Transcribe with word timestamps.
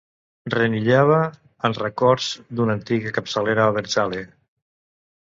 Renillava 0.53 1.19
en 1.69 1.77
records 1.83 2.31
d'una 2.61 2.77
antiga 2.81 3.15
capçalera 3.21 3.71
abertzale. 3.75 4.29